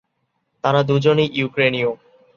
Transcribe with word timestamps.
তারা 0.63 0.81
দুজনেই 0.83 1.29
ইউক্রেনীয়। 1.33 1.91